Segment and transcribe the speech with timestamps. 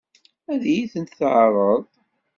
[0.51, 1.83] Ad iyi-tent-teɛṛeḍ?